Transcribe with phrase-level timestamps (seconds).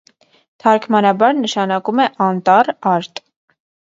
[0.63, 3.21] Թարգմանաբար նշանակում է անտառ, արտ։